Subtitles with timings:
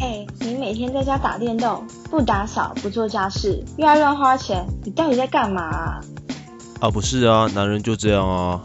[0.00, 6.00] 哎，你每天在家打电动，不打扫，不做家事，又爱乱花钱，你到底在干嘛啊？
[6.82, 8.62] 啊，不是啊，男人就这样啊。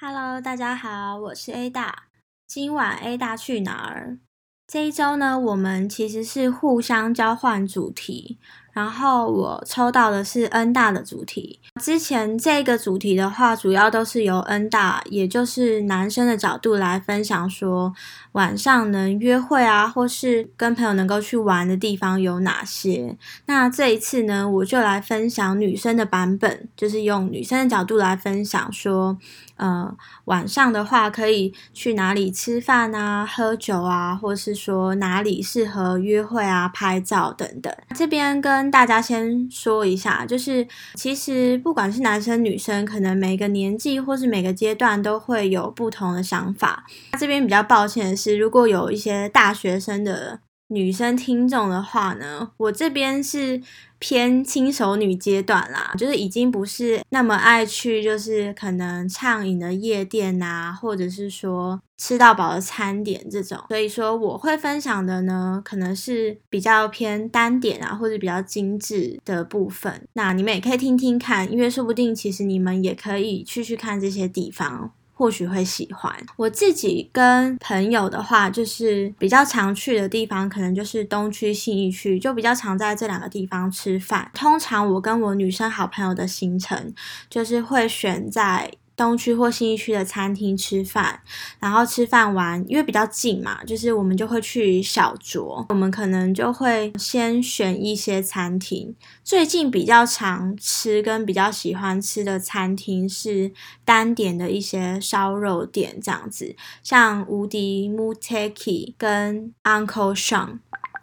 [0.00, 2.04] Hello，大家好，我是 A 大。
[2.46, 4.18] 今晚 A 大去哪儿？
[4.68, 8.38] 这一周呢，我们其实是互相交换主题，
[8.78, 11.58] 然后我抽到的是 N 大的主题。
[11.82, 17.92] 之前这个主题的话，主要都是由 N 大，也就是男生的角度来分享，说
[18.32, 23.16] 晚上能约会啊，或是跟朋友能够去玩的地方有哪些。
[23.46, 29.18] 那这一次呢，我就来分享女生的版本，就是用女生的角度来分享说，
[29.56, 29.92] 呃，
[30.26, 37.74] 晚上的话可以去哪里吃饭啊、喝酒啊，或是说哪里适合约会啊、拍照等等。
[37.96, 46.84] 这边跟大家先说一下，就是其实不管是男生女生，可能每个年纪或是每个阶段都会有不同的想法。
[47.18, 53.62] 这边比较抱歉的是，如果有一些大学生的女生听众的话呢，我这边是
[53.98, 63.58] 偏轻熟女阶段啦，就是已经不是那么爱去，就是可能畅饮的夜店啊，或者是说吃到饱的餐点这种。
[63.68, 70.06] 所以说我会分享的呢，可能是比较偏单点啊，或者比较精致的部分。
[70.12, 74.92] 那你们也可以听听看，因为说不定其实你们也可以去去看这些地方。
[75.18, 76.14] 或许会喜欢。
[76.36, 84.30] 我自己跟朋友的话，就是比较常去的地方，可能就是东区、信义区，就比较常在这两个地方吃饭。
[84.32, 86.94] 通常我跟我女生好朋友的行程，
[87.28, 88.70] 就是会选在。
[88.98, 91.20] 东区或信义区的餐厅吃饭，
[91.60, 95.64] 然后吃饭完，因为比较近嘛，就是我们就会去小酌。
[95.68, 98.94] 我们可能就会先选一些餐厅。
[99.22, 103.52] 最近比较常吃跟比较喜欢吃的餐厅是
[103.84, 110.58] 单点的一些烧肉店，这样子，像无敌 Muteki 跟 Uncle Sean。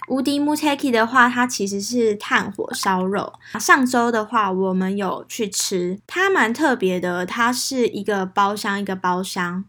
[0.08, 3.34] 无敌 Muteki 的话，它其实是炭火烧肉。
[3.60, 7.26] 上周的话，我们有去吃，它蛮特别的。
[7.26, 9.64] 它是一个包厢一个包厢，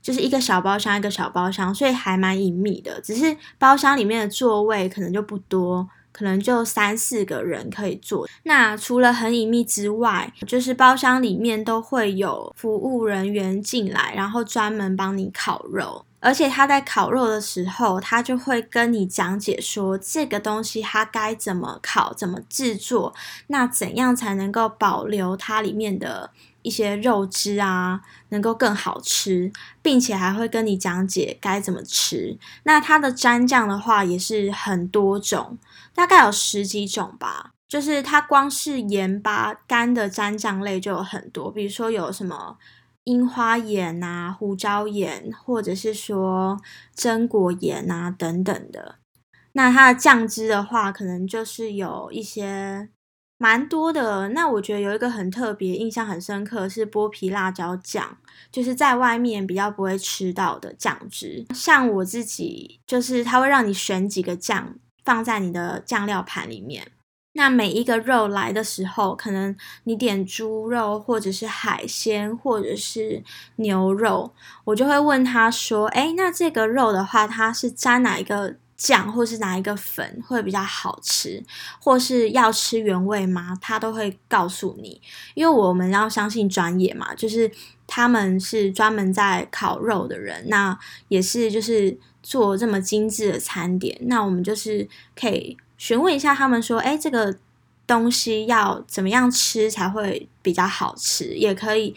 [0.00, 3.00] 就是一个小包厢一个小包厢，所以还蛮隐秘的。
[3.00, 8.28] 只是包厢里面的座位可能就不多，可能就三四个人可以坐。
[8.44, 16.04] 那除了很隐秘之外，就是包厢里面都会有服务人员进来，然后专门帮你烤肉。
[16.20, 23.14] 而且他在烤肉的时候，他就会跟你讲解说这个东西它该怎么烤、怎么制作，
[23.46, 29.50] 那怎样才能够保留它里面的一些肉汁啊，能够更好吃，
[29.80, 32.38] 并且还会跟你讲解该怎么吃。
[32.64, 35.56] 那它的蘸酱的话也是很多种，
[35.94, 37.52] 大概有十几种吧。
[37.66, 42.58] 就是它光是盐巴干的蘸酱类就有很多，比如说有什么。
[43.04, 46.60] 樱花盐啊、胡椒盐，或者是说
[46.94, 48.96] 榛果盐啊等等的。
[49.52, 52.88] 那它的酱汁的话，可能就是有一些
[53.38, 54.28] 蛮多的。
[54.28, 58.18] 那我觉得有一个很特别、印象很深刻是剥皮辣椒酱，
[58.52, 61.46] 就是在外面比较不会吃到的酱汁。
[61.54, 66.86] 像我自己，就是它会让你选几个酱放在你的酱料盘里面。
[67.32, 69.54] 那每一个肉来的时候，可能
[69.84, 73.22] 你点猪肉，或者是海鲜，或者是
[73.56, 74.32] 牛肉，
[74.64, 81.40] 我就会问他说：“哎，那这个肉的话，它是沾哪一个酱，或是哪一个粉会比较好吃，
[81.80, 85.00] 或是要吃原味吗？”他都会告诉你，
[85.34, 87.48] 因为我们要相信专业嘛，就是
[87.86, 90.76] 他们是专门在烤肉的人，那
[91.06, 95.56] 也是就是做这么精致的餐点，那我们就是可以。
[95.80, 97.34] 询问一下他们说，哎，这个
[97.86, 101.24] 东西要怎么样吃才会比较好吃？
[101.34, 101.96] 也可以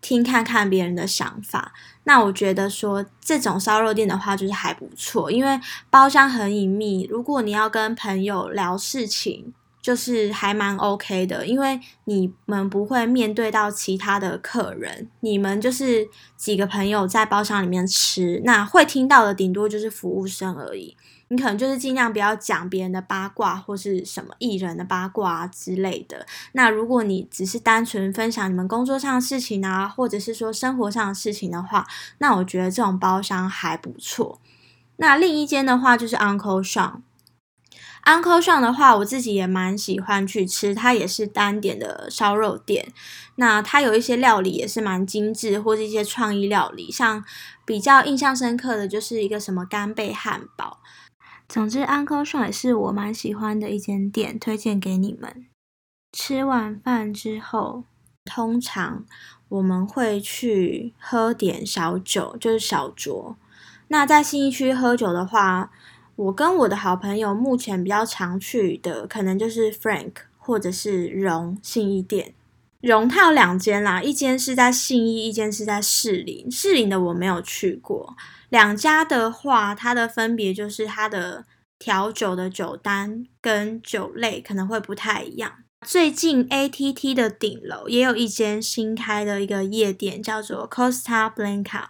[0.00, 1.72] 听看看别人的想法。
[2.02, 7.06] 那我觉得说这种烧肉店的话，就是还不错，因为包厢很隐秘。
[7.08, 16.08] 如果你要跟朋友聊事情，就是还蛮 OK 的，因为你们不会面对到其他的客人，你们就是
[16.38, 20.96] 几个朋友在包厢里面吃，那会听到的顶多就是服务生而已。
[21.28, 26.24] 你可能就是尽量不要讲别人的八卦或是什么艺人的八卦之类的。
[26.52, 31.86] 那如果你只是单纯分享你们工作上的事情啊，或者是说生活上的事情的话，
[32.16, 34.40] 那我觉得这种包厢还不错。
[34.96, 37.00] 那另一间的话就是 Uncle Sean。
[38.04, 42.92] Uncle Sean 的话，我自己也蛮喜欢去吃，它也是单点的烧肉店。
[43.36, 47.24] 那它有一些料理也是蛮精致，或者一些创意料理，像
[47.64, 50.80] 比较印象深刻的就是一个什么干贝汉堡。
[51.48, 55.46] 总之，Uncle Sean 也是我蛮喜欢的一间店，推荐给你们。
[56.12, 57.84] 吃完饭之后，
[58.24, 59.04] 通常
[59.48, 63.36] 我们会去喝点小酒，就是小酌。
[63.88, 65.70] 那在新义区喝酒的话，
[66.16, 72.34] 我跟我的好朋友目前比较常去的，可能就是 Frank 或者是荣信义店。
[72.80, 76.50] 荣它有两间啦，一间是在信义，一间是在士林。
[76.50, 78.14] 士林的我没有去过。
[78.50, 81.44] 两家的话，它的分别就是它的
[81.78, 85.50] 调酒的酒单跟酒类可能会不太一样。
[85.84, 91.86] 最近 ATT 的顶楼也有一间新开的一个夜店，叫做 Costa Blanca。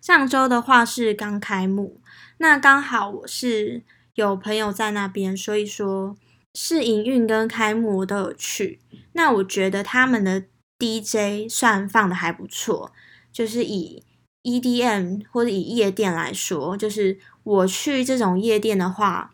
[0.00, 2.00] 上周的话是刚开幕，
[2.38, 3.82] 那刚好我是
[4.14, 6.16] 有朋友在那边，所以说
[6.54, 8.80] 试营运跟开幕我都有去。
[9.12, 10.44] 那我觉得他们的
[10.78, 12.92] DJ 算放的还不错，
[13.32, 14.02] 就是以
[14.42, 19.32] EDM 或者以夜店来说，就是我去这种夜店的话。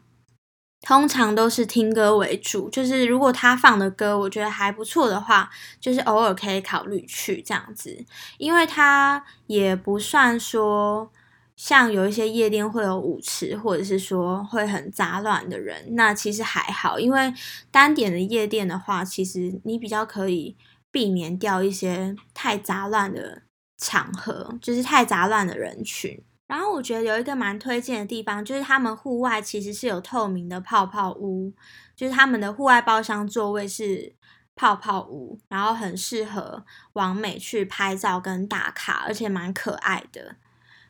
[0.87, 8.05] 通常都是听歌为主，就是如果他放的歌我觉得还不错的话，就是偶尔可以考虑去这样子，
[8.37, 11.11] 因为他也不算说
[11.57, 17.33] 像有一些夜店会有舞池，或者是说会很杂乱的人，那其实还好，因为
[17.71, 20.57] 单点的夜店的话，其实你比较可以
[20.91, 23.43] 避免掉一些太杂乱的
[23.79, 26.21] 场合，就是太杂乱的人群。
[26.47, 31.53] 然后我觉得有一个蛮推荐的地方，就是他们户外其实是有透明的泡泡屋，
[31.97, 34.15] 就是他们的户外包厢座位是
[34.55, 40.37] 泡泡屋，然后很适合往美去拍照跟打卡，而且蛮可爱的，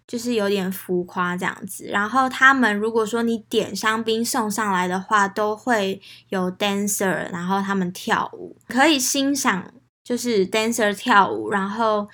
[0.06, 1.86] 就是有点浮夸这样子。
[1.86, 9.72] 然后他们如果说你点香槟送上来的话，都会有 dancer，然后他们跳舞，可以欣赏
[10.02, 12.08] 就是 dancer 跳舞，然后。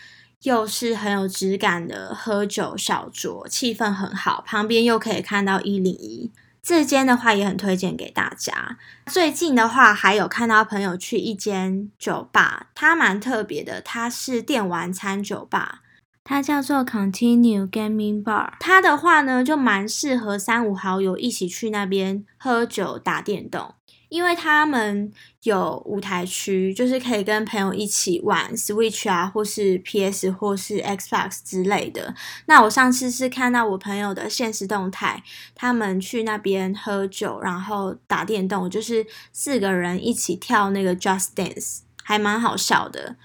[0.44, 6.32] 又是很有质感的喝酒小酌，气氛很好，旁边又可以看到一零一。
[6.62, 8.78] 这间的话也很推荐给大家。
[9.04, 15.82] 最近的话还有看到朋友去一间酒吧，它蛮特别的，它是电玩餐酒吧，
[16.30, 18.52] 它叫做 Continue Gaming Bar。
[18.60, 23.74] 它的话呢就蛮适合三五好友一起去那边喝酒打电动。
[24.10, 25.12] 因为他们
[25.42, 32.14] 有舞台区，就是可以跟朋友一起玩 Switch 啊，或是 PS 或是 Xbox 之类的。
[32.46, 35.24] 那我上次是看到我朋友的现实动态，
[35.56, 43.16] 他们去那边喝酒，然后打电动，就是四个人一起跳那个 Just Dance，还蛮好笑的。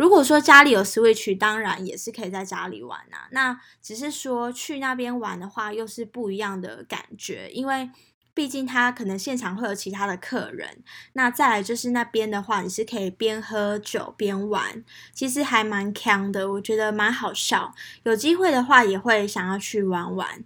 [0.00, 3.28] 如果说家里有 Switch，当然也是可以在家里玩啊。
[3.32, 7.90] 那只是说去那边玩的话，又是不一样的感觉，因为。
[8.32, 10.82] 毕竟他可能现场会有其他的客人，
[11.14, 14.82] 那再来就是那边的话，你是可以边喝酒边玩，
[15.12, 17.74] 其实还蛮强的，我觉得蛮好笑。
[18.04, 20.44] 有机会的话也会想要去玩玩。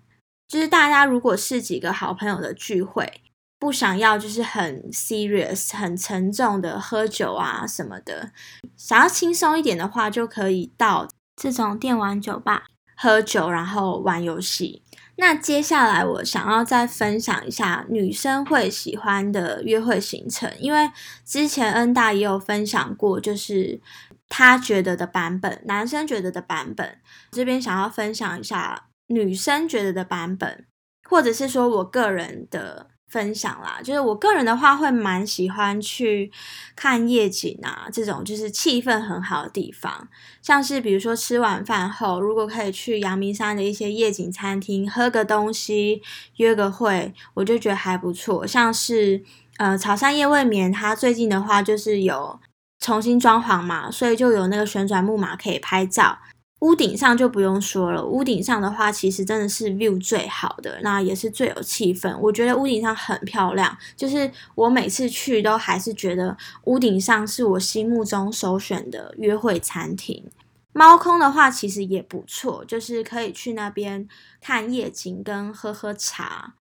[0.49, 3.21] 就是大家如果是几个好朋友的聚会，
[3.65, 8.31] 不想要就是很 serious、很沉重的喝酒啊什么的，
[8.77, 12.65] 想要轻松一点的话，就可以到这种电玩酒吧
[12.95, 14.83] 喝酒，然后玩游戏。
[15.17, 20.91] 那接下来我想要再分享一下女生会喜欢的约会行程，因为
[21.25, 23.81] 之前恩大也有分享过，就是
[24.29, 26.99] 他觉得的版本，男生觉得的版本，
[27.31, 30.67] 这边想要分享一下女生觉得的版本，
[31.09, 32.91] 或者是说我个人的。
[33.15, 36.33] 分享啦，就是我个人的话会蛮喜欢去
[36.75, 40.09] 看夜景啊，这种就是气氛很好的地方，
[40.43, 46.03] 像是比如说吃完饭后，如果可以去阳明山的一些夜景餐厅喝个东西，
[46.39, 48.45] 约个会，我就觉得还不错。
[48.45, 49.23] 像是
[49.59, 52.41] 呃草山夜未眠，它最近的话就是有
[52.81, 56.19] 重新装潢嘛，所以就有那个旋转木马可以拍照。
[56.65, 62.19] 屋顶上就不用说了，屋顶上的话其实真的是 view 最好的，那也是最有气氛。
[62.19, 70.25] 我觉得屋顶上很漂亮，就是我每次去都还是觉得屋顶上是我心目中首选的约会餐厅。
[70.73, 74.09] 猫空的话其实也不错，就是可以去那边
[74.41, 76.55] 看夜景跟喝喝茶。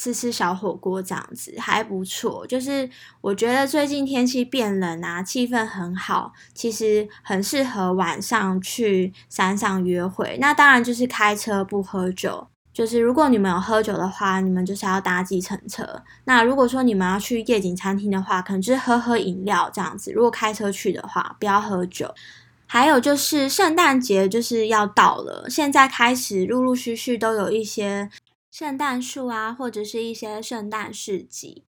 [0.00, 2.88] 吃吃小火锅这样子还不错，就是
[3.20, 10.38] 我觉得最近天气变冷啊，气氛很好，其实很适合晚上去山上约会。
[10.40, 16.02] 那当然就是开车不喝酒，就是如果你们有喝酒的话，你们就是要搭计程车。
[16.24, 20.10] 那如果说你们要去夜景餐厅的话，可能就是喝喝饮料这样子。
[20.12, 22.10] 如果开车去的话，不要喝酒。
[22.64, 28.08] 还有就是圣诞节就是要到了，现在开始陆陆续续都有一些。
[28.50, 31.64] 圣诞树啊，或者是一些圣诞市集。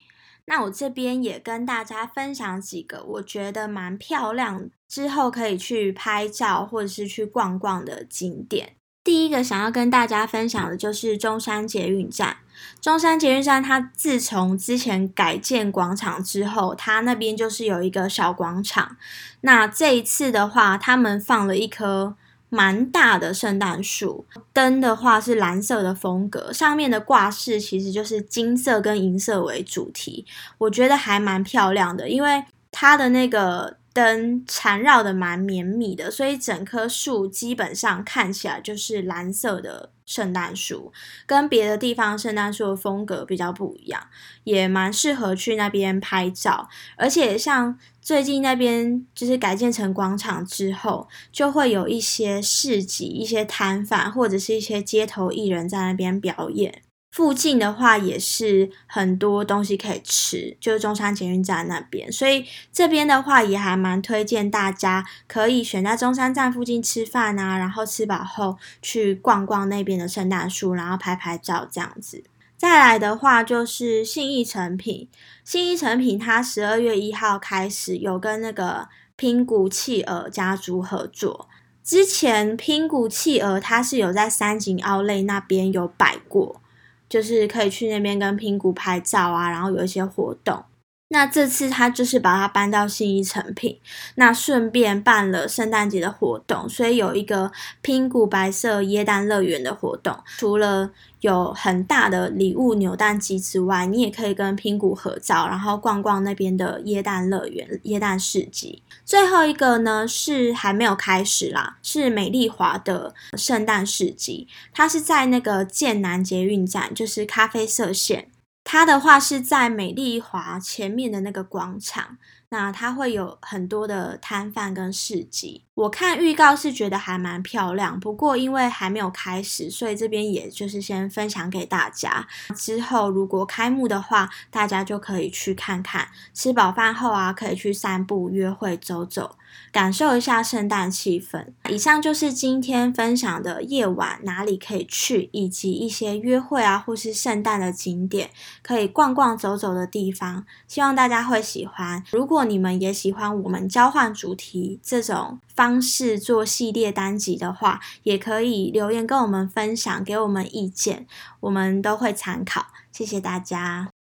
[0.46, 8.76] 那我这边也跟大家分享几个我觉得蛮漂亮，之后可以去拍照或者是去逛逛的景点。
[9.04, 12.38] 第一个想要跟大家分享的就是中山捷运站。
[12.82, 18.98] 中山捷运站它自从之前改建广场之后，它那边就是有一个小广场。
[19.42, 22.16] 那这一次的话，他们放了一棵。
[22.50, 30.26] 蛮大的圣诞树，灯的话是蓝色的风格，上面的挂饰其实就是金色跟银色为主题，
[30.58, 33.79] 我觉得还蛮漂亮的，因为它的那个。
[34.00, 40.94] 灯缠绕的蛮绵密的，所以整棵树基本上看起来就是蓝色的圣诞树，
[41.26, 44.02] 跟别的地方圣诞树的风格比较不一样，
[44.46, 46.70] 也蛮适合去那边拍照。
[46.96, 56.82] 而且像最近那边就是改建成广场之后，就会有一些市集、一些摊贩或者是一些街头艺人在那边表演。
[57.12, 72.24] 附近的话也是很多东西可以吃，就是中山捷运站那边，所以这边的话也还蛮推荐大家可以选在中山站附近吃饭啊，然后吃饱后去逛逛那边的圣诞树，然后拍拍照这样子。
[72.56, 75.10] 再来的话就是信义成品，
[75.44, 81.50] 信义成品它十二月一号开始有跟那个拼谷企鹅家族合作，
[81.84, 86.62] 之前拼谷企鹅它是有在三井奥莱那边有摆过。
[87.10, 90.64] 就是可以去那边跟拼谷拍照啊，然后有一些活动。
[91.12, 93.80] 那这次他就是把它搬到新一成品，
[94.16, 97.52] 那顺便办了圣诞节的活动，所以有一个
[97.82, 100.16] 拼古白色椰蛋乐园的活动。
[100.38, 108.84] 除了有很大的礼物扭蛋机之外，你也可以跟拼古合照，然后逛逛那边的椰蛋乐园、椰蛋市集。
[109.04, 118.28] 最后一个呢是还没有开始啦，是美丽华的圣诞市集，它是在那个剑南捷运站，就是咖啡色线。
[118.72, 122.20] 它的话是在美丽华前面的那个广场，
[122.50, 125.66] 那它会有很多的摊贩跟市集。
[125.76, 132.28] 我看预告是觉得还蛮漂亮，不过因为还没有开始，所以这边也就是先分享给大家。
[132.54, 136.10] 之后如果开幕的话，大家就可以去看看。
[136.34, 139.38] 吃饱饭后啊，可以去散步、约会、走走。
[139.72, 141.48] 感受一下圣诞气氛。
[141.70, 148.30] 以上就是今天分享的夜晚哪里可以去，以及一些约会啊，或是圣诞的景点
[148.62, 150.46] 可以逛逛走走的地方。
[150.68, 152.04] 希望大家会喜欢。
[152.12, 161.06] 如果如果你们也喜欢我们交换主题这种方式做系列单集的话，也可以留言跟我们分享，给我们意见，
[161.42, 162.68] 我们都会参考。
[162.94, 163.99] 谢谢大家。